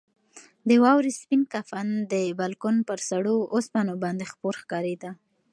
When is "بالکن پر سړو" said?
2.39-3.35